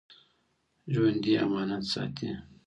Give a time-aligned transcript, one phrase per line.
[0.93, 2.29] ژوندي امانت ساتي